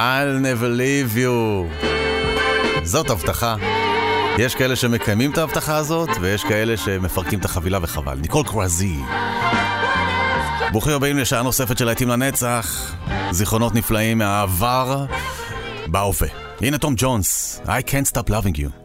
[0.00, 1.66] I'll never leave you.
[2.82, 3.56] זאת הבטחה.
[4.38, 8.14] יש כאלה שמקיימים את ההבטחה הזאת, ויש כאלה שמפרקים את החבילה וחבל.
[8.14, 8.96] ניקול קרזי.
[10.72, 12.94] ברוכים הבאים לשעה נוספת של להיטים לנצח.
[13.30, 15.04] זיכרונות נפלאים מהעבר
[15.86, 16.28] בהווה.
[16.60, 18.79] הנה תום ג'ונס, I can't stop loving you.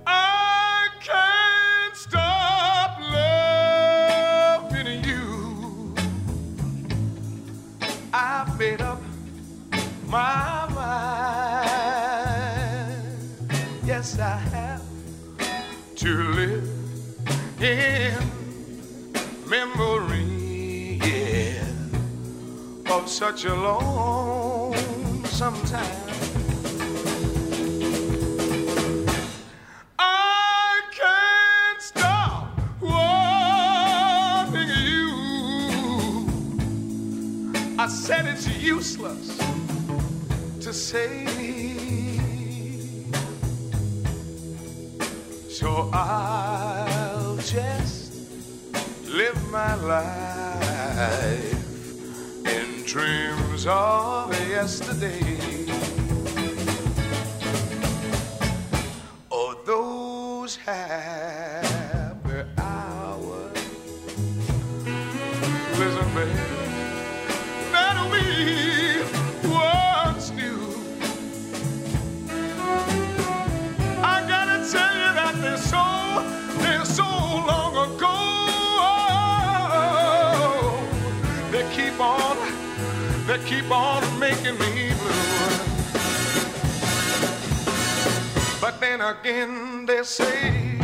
[83.37, 85.25] That keep on making me blue.
[88.61, 90.79] But then again, they say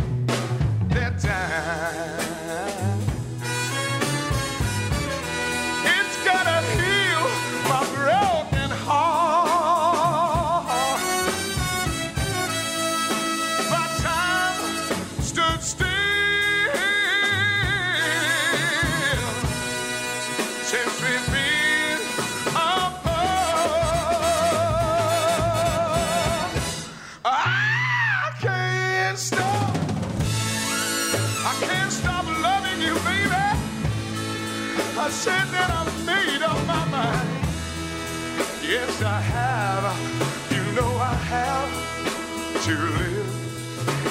[0.90, 2.31] that time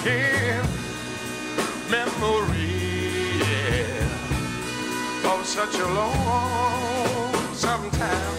[0.06, 0.65] in
[1.92, 7.31] memory yeah, of such a long
[7.92, 8.38] time.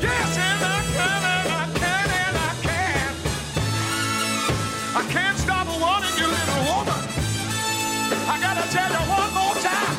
[0.00, 3.12] Yes, and I can, and I can, and I can.
[4.94, 7.02] I can't stop wanting you, little woman.
[8.28, 9.96] I gotta tell you one more time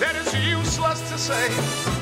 [0.00, 1.93] that it's useless to say.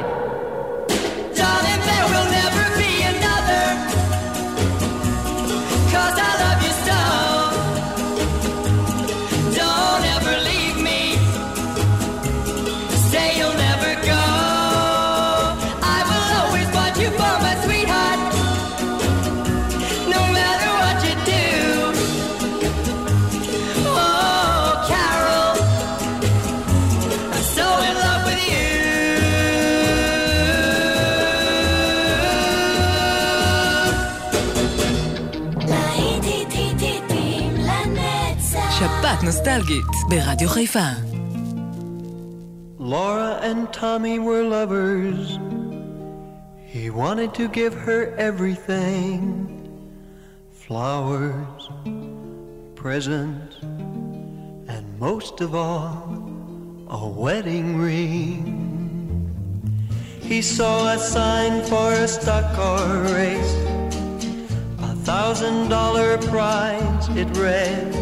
[0.00, 0.29] Die.
[39.59, 40.89] נוסטלגית ברדיו חיפה.
[42.79, 45.39] Laura and Tommy were lovers.
[46.73, 49.21] He wanted to give her everything
[50.65, 51.61] flowers,
[52.81, 53.55] presents,
[54.73, 55.99] and most of all,
[57.01, 58.41] a wedding ring.
[60.29, 62.87] He saw a sign for a stock car
[63.17, 63.53] race,
[64.89, 67.98] a thousand dollar prize, it read.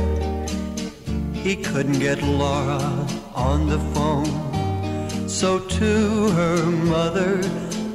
[1.43, 5.29] He couldn't get Laura on the phone.
[5.29, 7.41] So to her mother,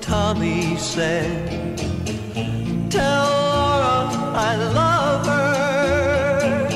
[0.02, 1.78] Tommy said,
[2.90, 4.08] Tell Laura
[4.50, 6.70] I love her.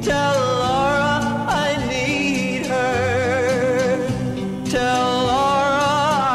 [0.00, 1.18] Tell Laura
[1.66, 4.08] I need her.
[4.66, 5.82] Tell Laura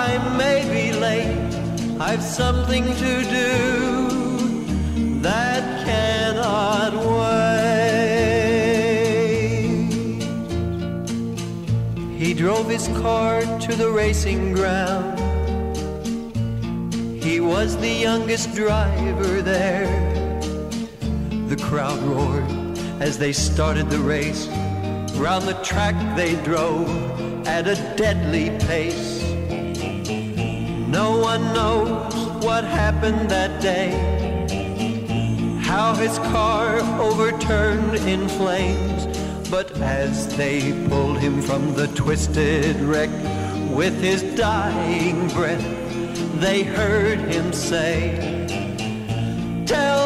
[0.09, 1.99] I may be late.
[1.99, 3.64] I've something to do
[12.33, 15.19] drove his car to the racing ground.
[17.23, 19.87] He was the youngest driver there.
[21.47, 24.47] The crowd roared as they started the race.
[25.17, 26.87] Round the track they drove
[27.47, 29.21] at a deadly pace.
[30.87, 33.91] No one knows what happened that day.
[35.63, 38.94] How his car overturned in flames.
[39.49, 43.09] But as they pulled him from the twisted wreck
[43.69, 45.63] with his dying breath,
[46.39, 48.45] they heard him say,
[49.65, 50.04] Tell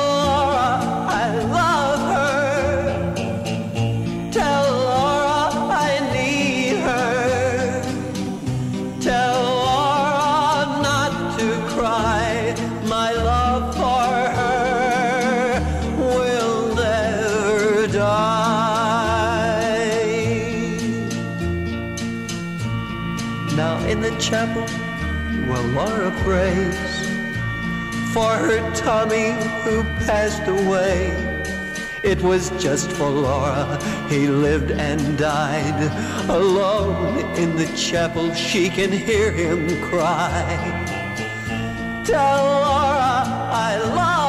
[24.30, 24.68] chapel,
[25.48, 26.78] while Laura prays
[28.14, 29.32] for her Tommy
[29.64, 31.10] who passed away.
[32.04, 35.82] It was just for Laura he lived and died.
[36.30, 40.46] Alone in the chapel, she can hear him cry.
[42.06, 44.29] Tell Laura I love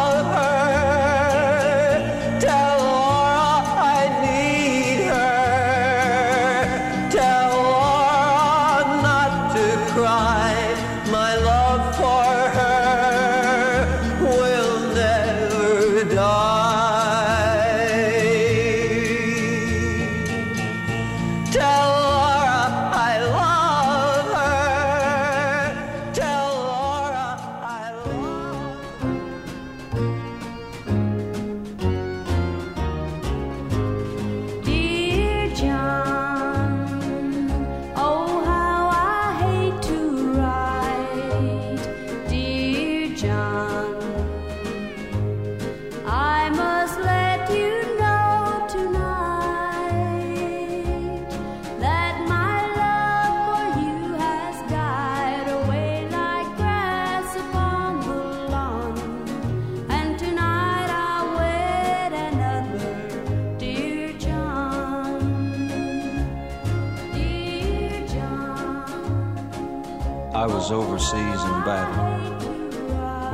[71.13, 72.05] overseas in battle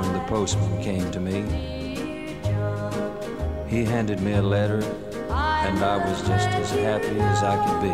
[0.01, 1.43] when the postman came to me.
[3.69, 4.83] He handed me a letter,
[5.31, 7.93] and I was just as happy as I could be.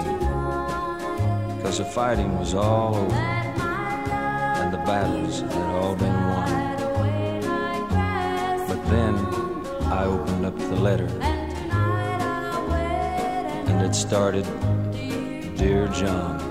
[1.57, 6.77] Because the fighting was all over, and the battles had all been won.
[8.69, 9.17] But then
[9.91, 11.09] I opened up the letter,
[13.67, 14.47] and it started
[15.57, 16.41] Dear John.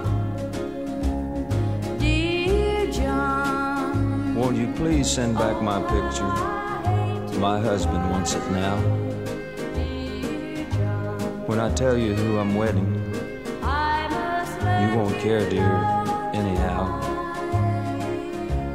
[4.76, 6.28] Please send back my picture?
[7.40, 8.78] My husband wants it now.
[11.48, 12.96] When I tell you who I'm wedding,
[14.82, 15.76] you won't care, dear,
[16.34, 17.00] anyhow.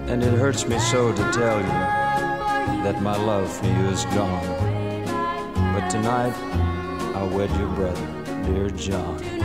[0.08, 5.04] And it hurts me so to tell you that my love for you is gone.
[5.74, 6.34] But tonight,
[7.14, 8.06] I'll wed your brother,
[8.44, 9.35] dear John.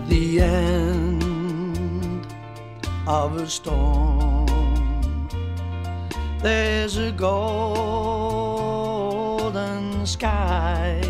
[0.00, 2.26] At the end
[3.06, 5.28] of a storm,
[6.38, 7.36] there's a golden
[10.06, 11.02] sky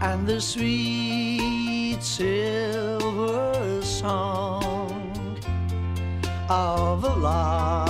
[0.00, 5.36] and the sweet silver song
[6.48, 7.89] of a lark.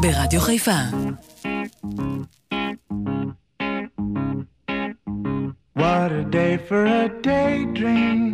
[0.00, 0.78] ברדיו חיפה.
[5.74, 8.24] What a day for a daydream.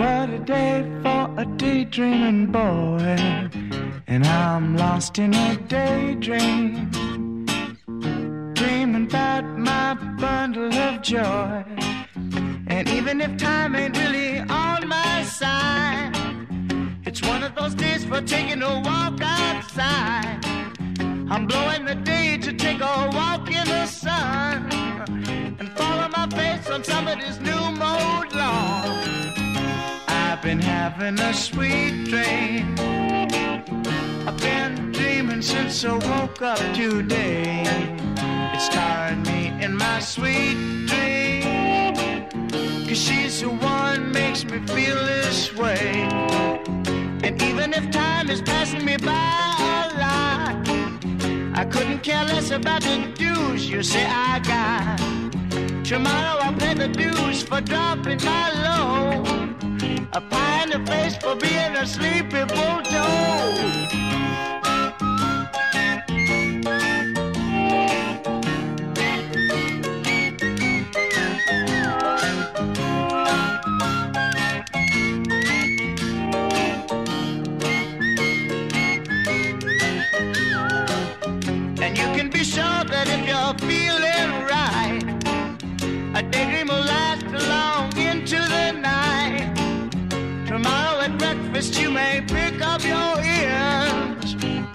[0.00, 2.89] What a day for a daydreaming boy.
[35.83, 37.63] I woke up today.
[38.53, 40.53] It's tiring me in my sweet
[40.85, 41.95] dream.
[42.87, 46.07] Cause she's the one makes me feel this way.
[47.23, 50.67] And even if time is passing me by a lot,
[51.57, 54.99] I couldn't care less about the dues you say I got.
[55.83, 59.55] Tomorrow I'll pay the dues for dropping my load.
[60.13, 63.81] A pie in the face for being a sleepy bulldog.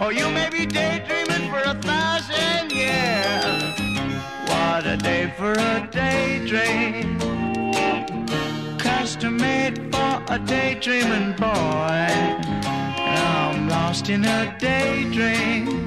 [0.07, 3.75] Or you may be daydreaming for a thousand years.
[4.49, 7.19] What a day for a daydream,
[8.79, 12.07] custom made for a daydreaming boy.
[13.11, 15.85] And I'm lost in a daydream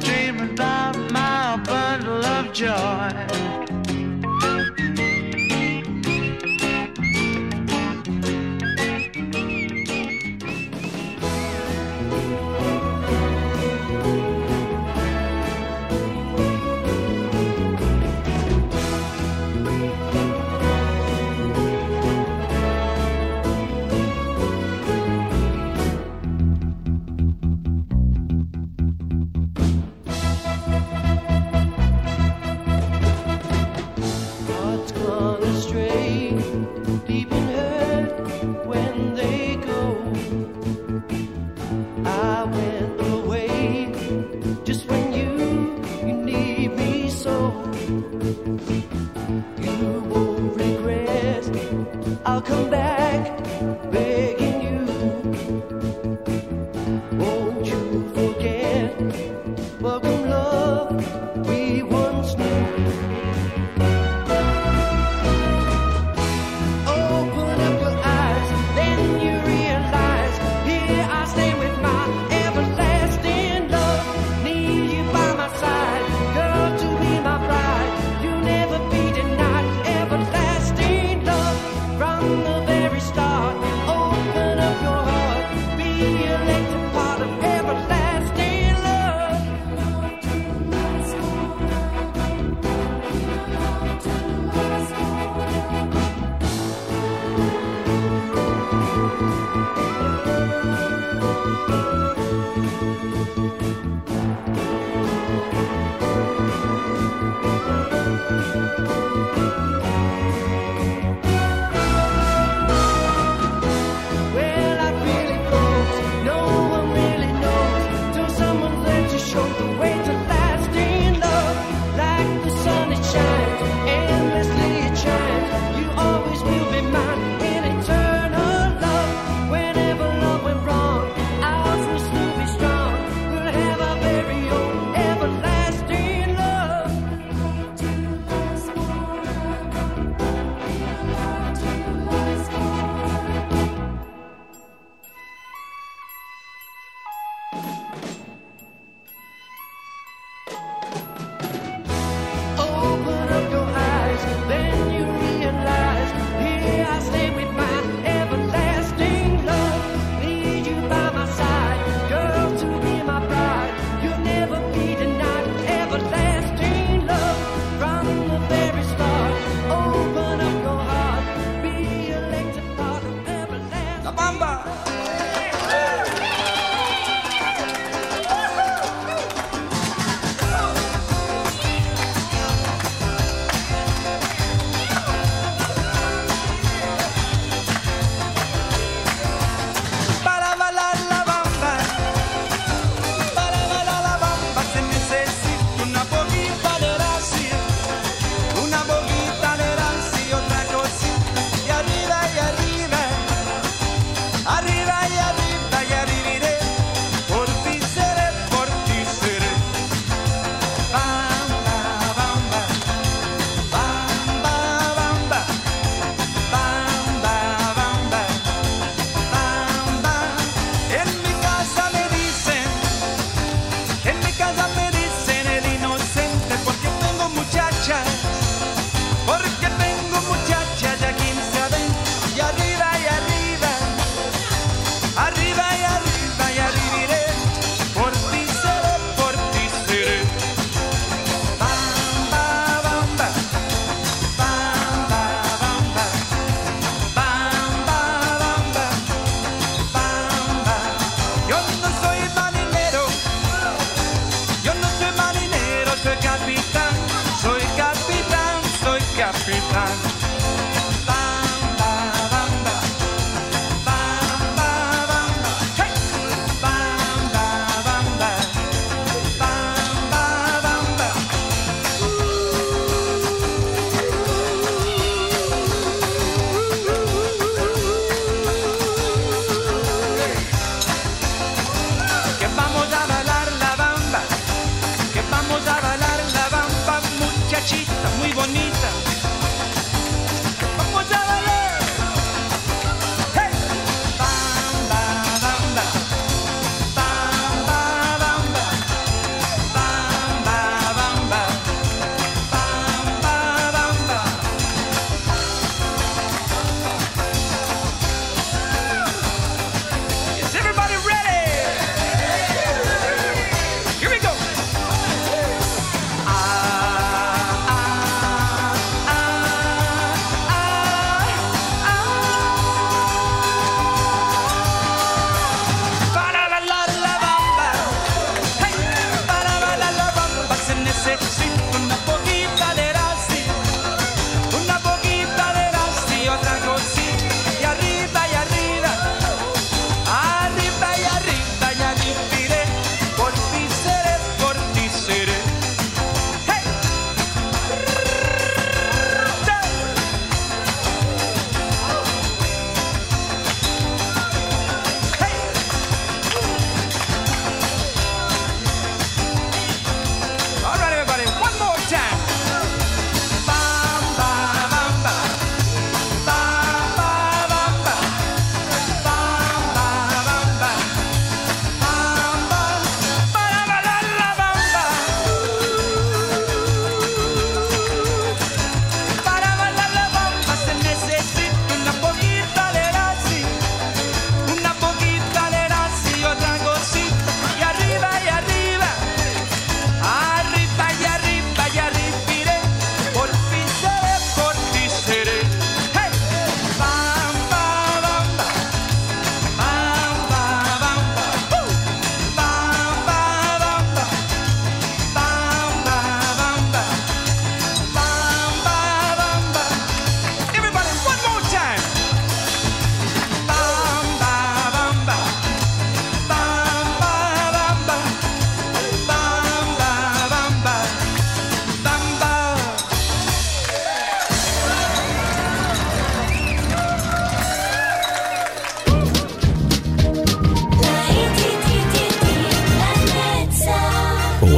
[0.00, 3.77] dreaming about my bundle of joy.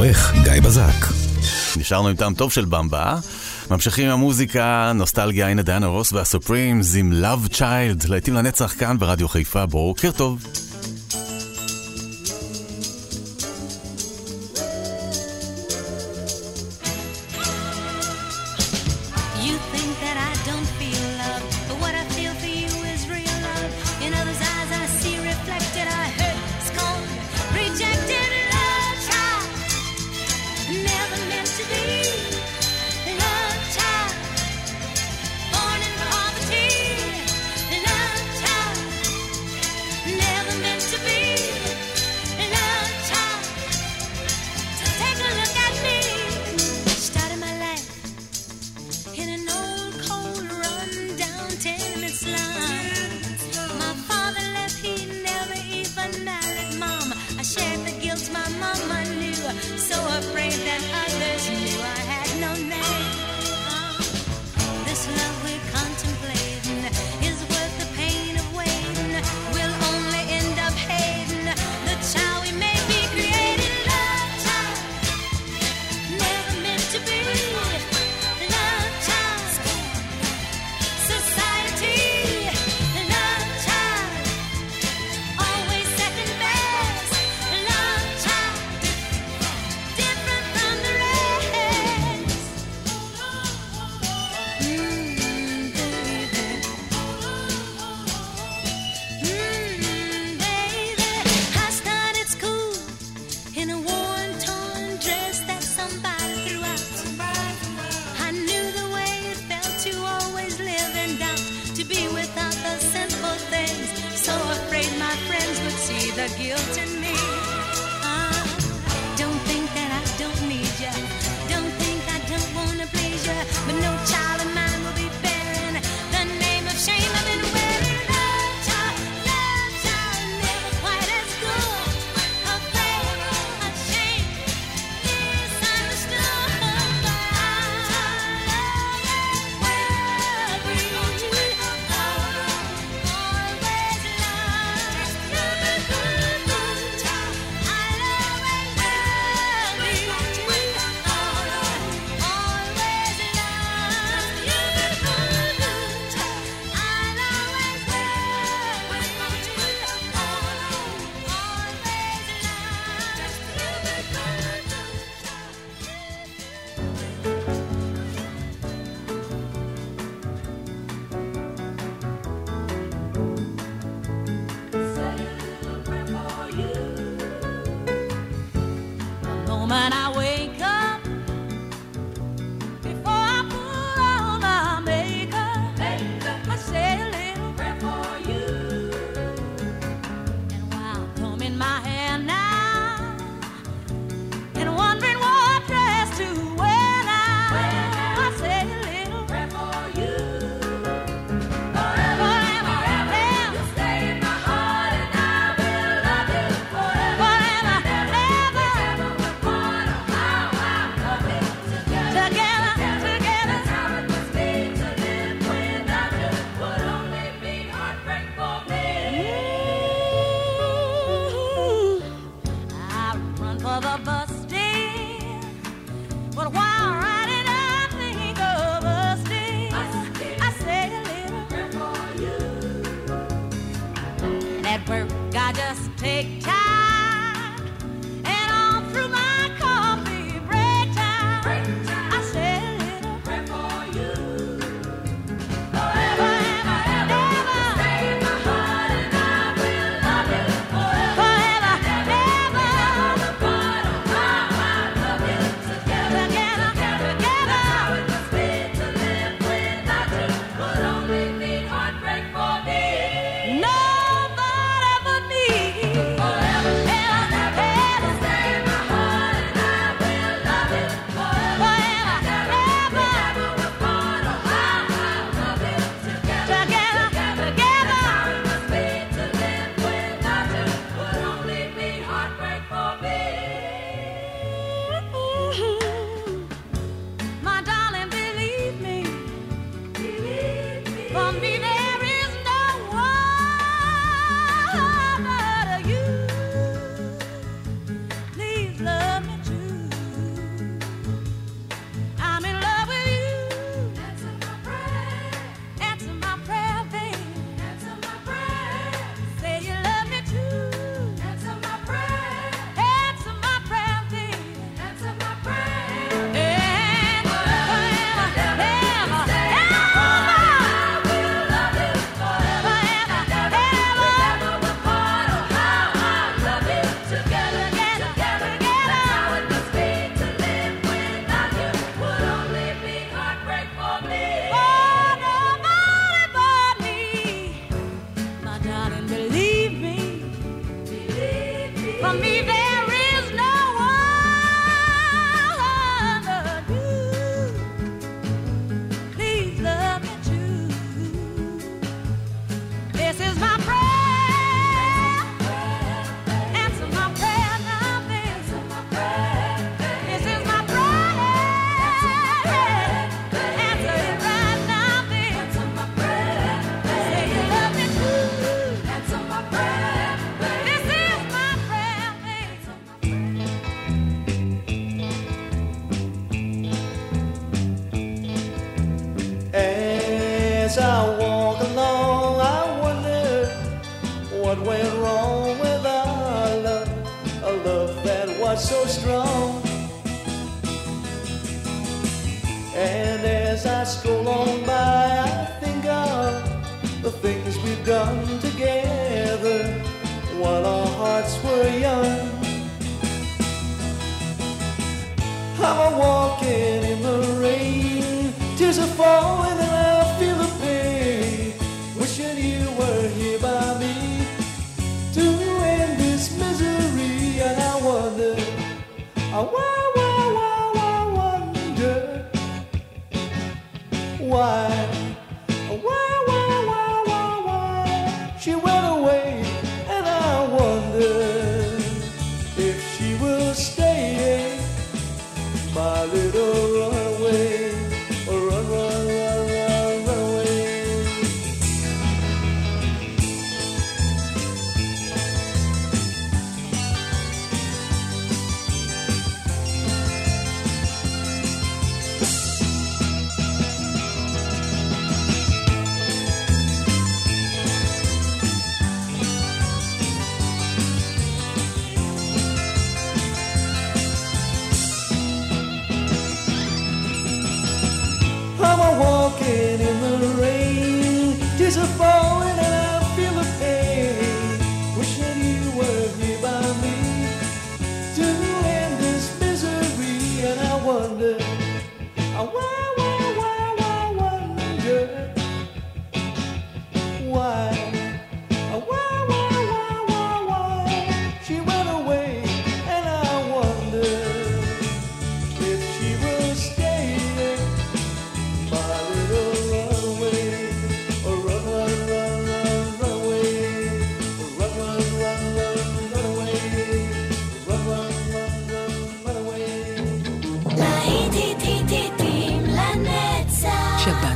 [0.01, 1.05] העורך גיא בזק.
[1.77, 3.15] נשארנו עם טעם טוב של במבה.
[3.71, 9.27] ממשיכים עם המוזיקה, נוסטלגיה, הנה דיינה רוס והסופרימס עם Love Child, להיטים לנצח כאן ברדיו
[9.27, 10.43] חיפה, בוקר טוב.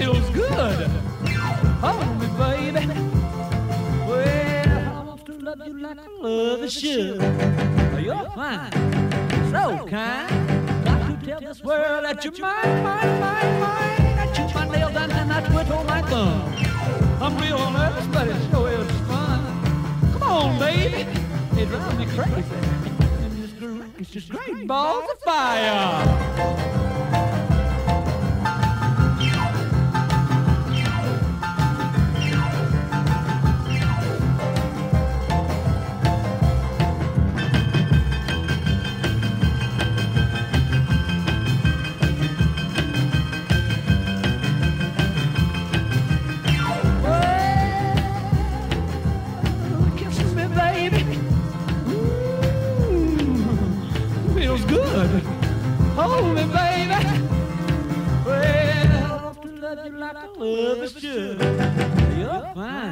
[0.00, 0.88] feels good.
[1.84, 2.86] Hold me, baby.
[4.08, 7.20] Well, I want to love you like I love a should.
[8.02, 8.72] You're fine,
[9.52, 10.84] so kind.
[10.86, 14.18] Got to tell this world that you're mine, mine, mine, mine.
[14.22, 16.48] I chew my nails and then I twiddle oh, my thumb.
[17.20, 19.40] I'm real nervous, but it sure is fun.
[20.12, 21.02] Come on, baby.
[21.60, 22.60] It drives me crazy.
[23.22, 26.89] And this groove is just great balls of fire.
[59.90, 61.40] Want to like I love is should.
[62.18, 62.90] You're fine,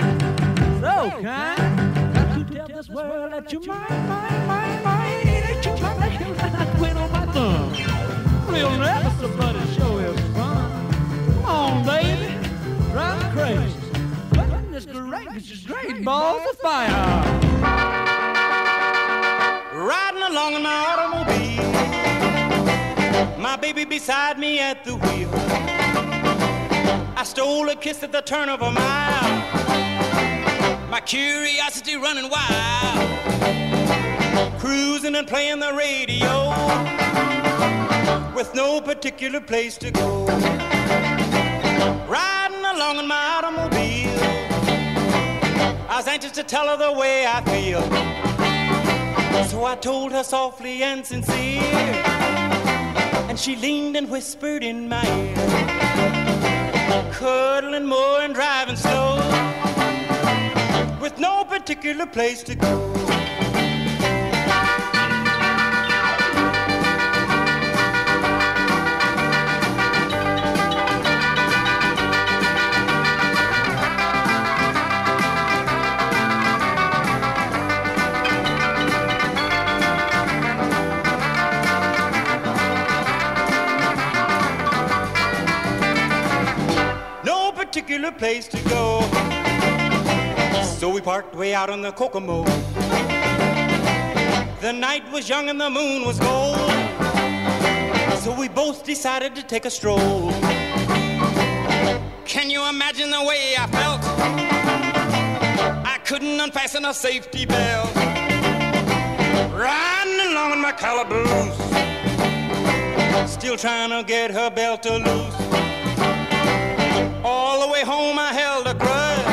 [0.81, 2.15] so kind.
[2.15, 5.27] Got to tell this world that you're mine, mine, mine, mine.
[5.27, 7.73] That you're my nail and I quit on my thumb.
[8.53, 10.71] Real nervous, but it sure is fun.
[11.35, 12.35] Come on, baby.
[12.93, 13.75] Drive me crazy.
[14.33, 17.25] Goodness gracious, great balls of fire.
[19.75, 21.73] Riding along in my automobile,
[23.39, 25.88] my baby beside me at the wheel.
[27.19, 29.41] I stole a kiss at the turn of a mile,
[30.89, 33.09] my curiosity running wild.
[34.61, 36.51] Cruising and playing the radio
[38.37, 40.27] with no particular place to go.
[42.07, 44.23] Riding along in my automobile,
[45.89, 47.83] I was anxious to tell her the way I feel.
[49.49, 51.63] So I told her softly and sincere,
[53.29, 55.78] and she leaned and whispered in my ear,
[57.13, 59.17] cuddling more and driving slow,
[61.01, 63.28] with no particular place to go.
[87.69, 89.03] Particular place to go.
[90.79, 92.45] So we parked way out on the Kokomo.
[94.63, 96.57] The night was young and the moon was gold.
[98.21, 100.33] So we both decided to take a stroll.
[102.25, 104.01] Can you imagine the way I felt?
[105.85, 107.95] I couldn't unfasten a safety belt.
[109.53, 111.55] Riding along in my calaboose.
[113.31, 115.58] Still trying to get her belt to loose.
[117.31, 119.27] All the way home I held a grudge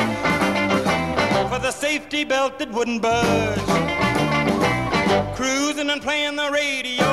[1.49, 3.57] for the safety belt that wouldn't budge.
[5.37, 7.07] Cruising and playing the radio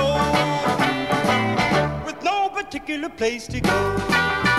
[2.04, 4.51] with no particular place to go.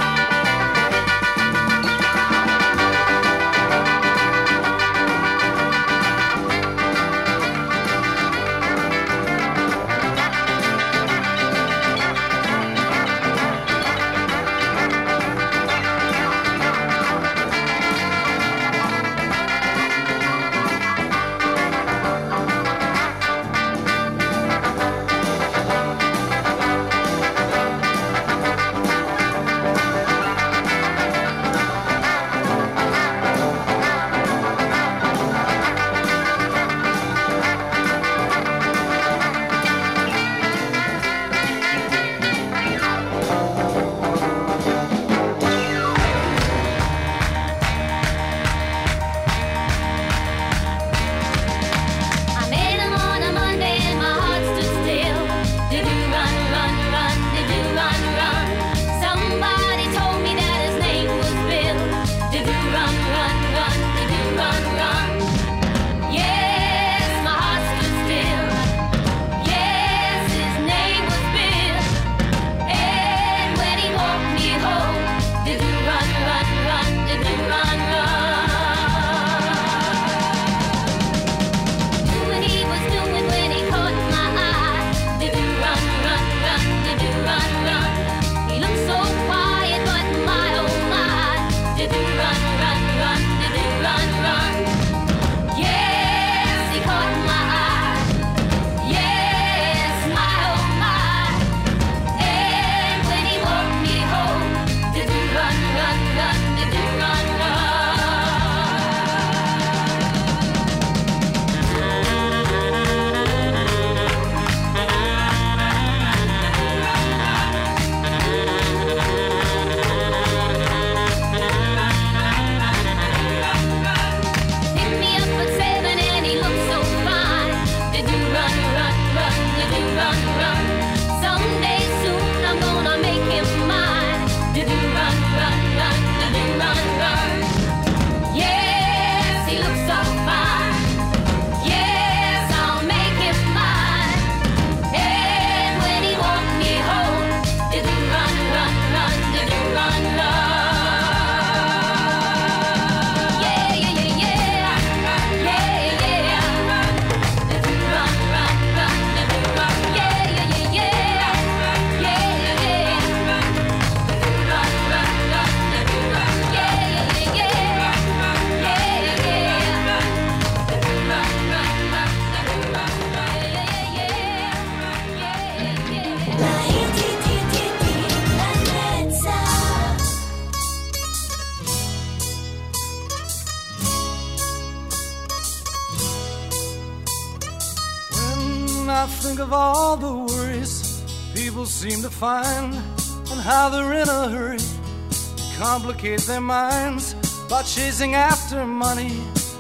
[192.26, 197.16] And how they're in a hurry to complicate their minds
[197.50, 199.12] by chasing after money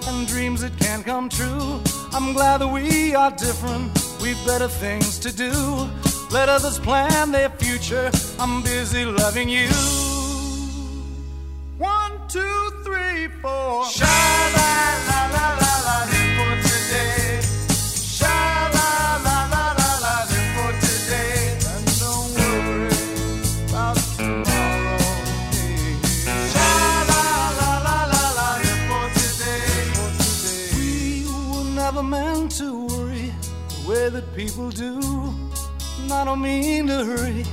[0.07, 1.81] and dreams that can't come true.
[2.13, 3.91] I'm glad that we are different,
[4.21, 5.51] we've better things to do.
[6.31, 8.09] Let others plan their future,
[8.39, 9.67] I'm busy loving you.
[11.77, 13.85] One, two, three, four.
[13.87, 14.22] Sha
[36.23, 37.43] I don't mean to hurry.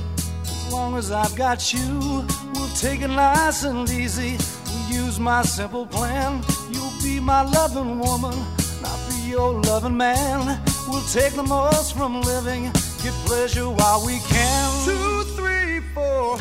[0.43, 4.37] As long as I've got you, we'll take it nice and easy.
[4.65, 6.41] We'll use my simple plan.
[6.71, 10.57] You'll be my loving woman, and I'll be your loving man.
[10.87, 12.71] We'll take the most from living,
[13.03, 14.85] get pleasure while we can.
[14.85, 16.37] Two, three, four.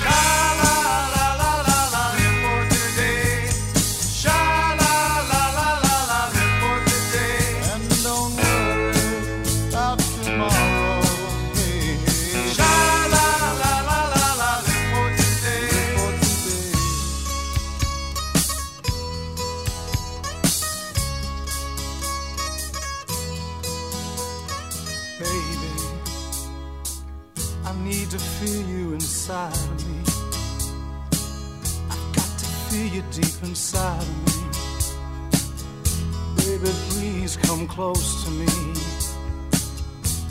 [37.80, 38.46] close to me.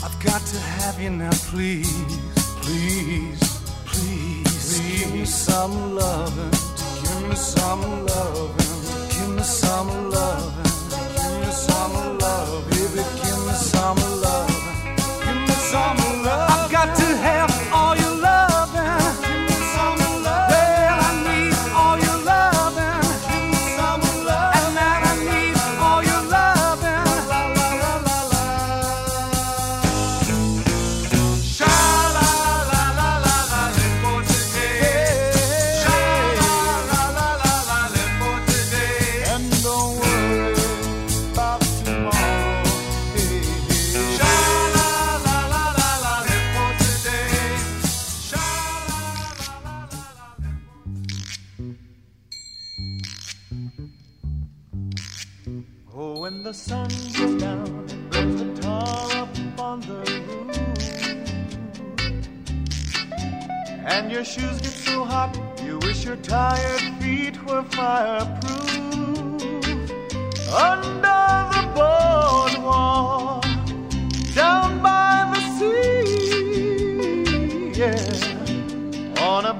[0.04, 1.90] I've got to have you now, please,
[2.62, 3.42] please,
[3.86, 4.44] please.
[4.54, 5.00] please.
[5.00, 6.54] Give me some loving,
[7.02, 8.80] give me some loving,
[9.10, 10.49] give me some loving.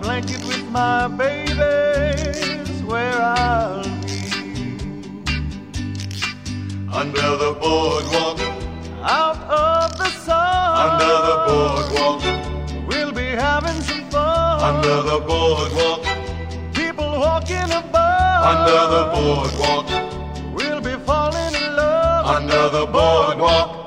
[0.01, 4.21] blanket with my babies, where I'll be.
[6.93, 8.41] Under the boardwalk,
[9.03, 10.91] out of the sun.
[10.91, 12.23] Under the boardwalk,
[12.89, 14.75] we'll be having some fun.
[14.75, 16.03] Under the boardwalk,
[16.75, 18.45] people walking above.
[18.53, 19.87] Under the boardwalk,
[20.55, 22.27] we'll be falling in love.
[22.37, 23.80] Under the boardwalk.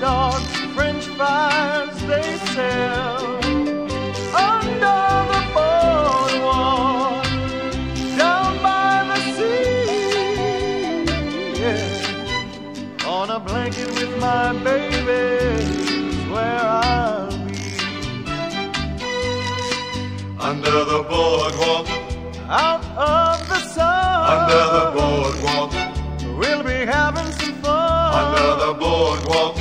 [0.00, 3.36] dogs, french fries they sell.
[4.34, 5.00] Under
[5.32, 7.24] the boardwalk,
[8.16, 11.04] down by the sea.
[11.60, 13.06] Yeah.
[13.06, 15.22] On a blanket with my baby
[15.56, 17.58] is where I'll be.
[20.38, 21.88] Under the boardwalk,
[22.48, 24.30] out of the sun.
[24.36, 25.72] Under the boardwalk,
[26.38, 28.14] we'll be having some fun.
[28.22, 29.57] Under the boardwalk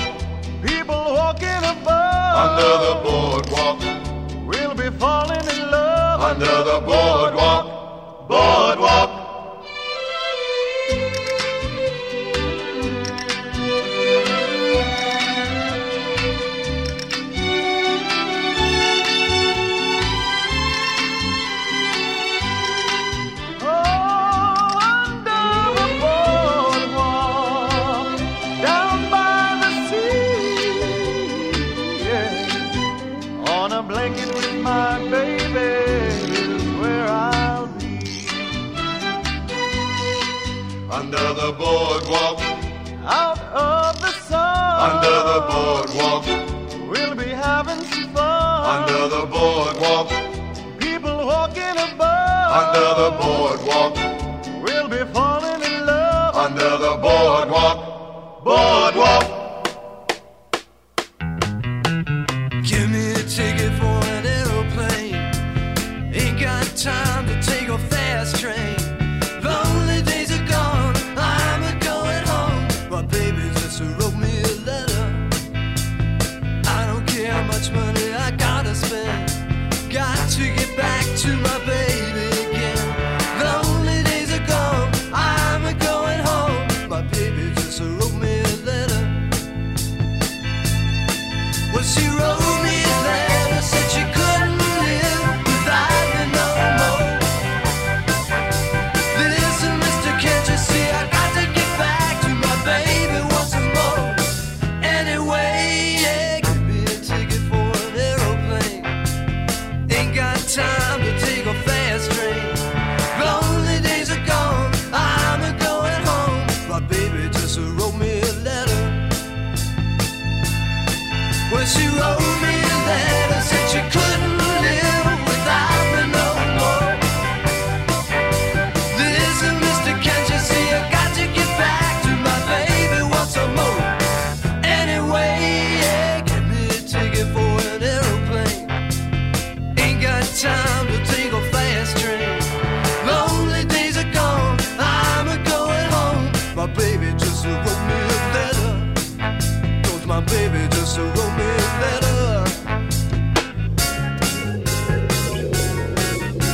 [2.38, 3.80] under the boardwalk.
[4.46, 7.77] We'll be falling in love under the boardwalk.
[52.58, 53.96] under the boardwalk.
[54.64, 58.44] We'll be falling in love under the boardwalk.
[58.44, 58.87] Board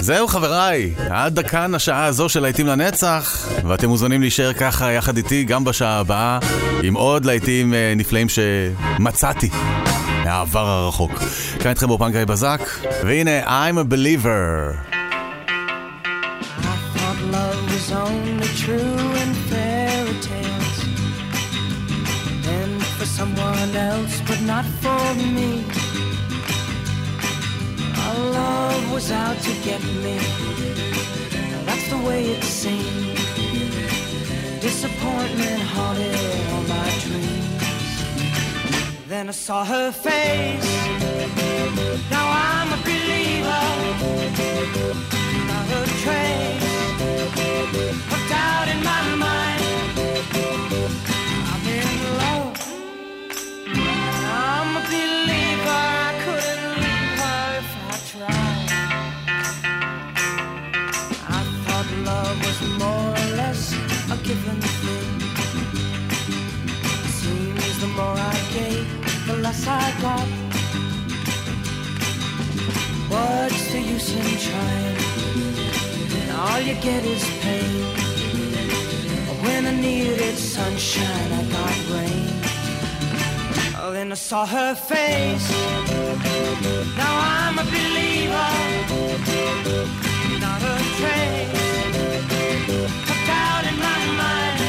[0.04, 5.44] זהו חבריי, עד כאן השעה הזו של להיטים לנצח, ואתם מוזמנים להישאר ככה יחד איתי
[5.44, 6.40] גם בשעה הבאה,
[6.84, 9.50] עם עוד להיטים אה, נפלאים שמצאתי
[10.24, 11.12] מהעבר הרחוק.
[11.60, 12.62] כאן איתכם באופן גיא בזק,
[13.04, 14.76] והנה I'm a believer.
[23.24, 25.04] someone else, but not for
[25.36, 25.83] me.
[28.32, 30.18] Love was out to get me.
[31.66, 33.18] That's the way it seemed.
[34.62, 36.16] Disappointment haunted
[36.52, 37.44] all my dreams.
[39.08, 40.72] Then I saw her face.
[42.10, 43.66] Now I'm a believer.
[45.50, 46.64] Not a trace
[48.14, 49.62] of doubt in my mind.
[51.52, 51.90] I'm in
[52.22, 52.56] love.
[54.26, 56.03] I'm a believer.
[73.14, 74.98] What's the use in trying?
[76.36, 77.84] all you get is pain.
[79.44, 82.30] When I needed sunshine, I got rain.
[83.78, 85.50] Oh, then I saw her face.
[86.98, 88.52] Now I'm a believer,
[90.46, 91.54] not a trace
[93.12, 94.60] of doubt in my mind.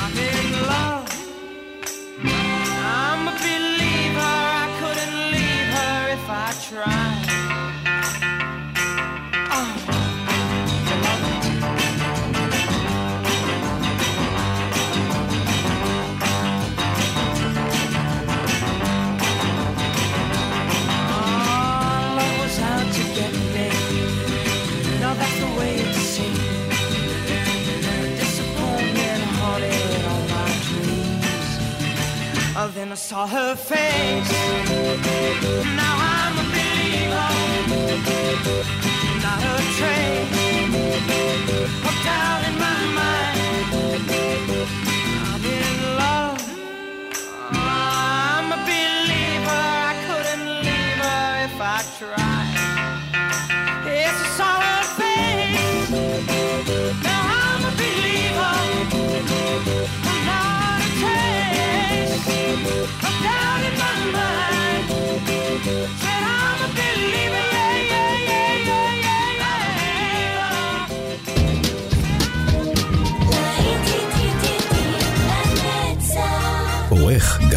[0.00, 0.99] I'm in love.
[32.80, 34.32] Then I saw her face.
[35.80, 37.30] Now I'm a believer.
[39.24, 40.50] Not a trace
[41.88, 43.19] of doubt in my mind.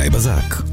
[0.04, 0.73] גיא בזק.